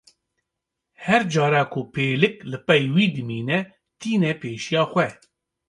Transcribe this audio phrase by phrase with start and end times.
[1.05, 3.59] Her cara ku pêlik li pey wî dimîne,
[3.99, 5.07] tîne pêşiya xwe.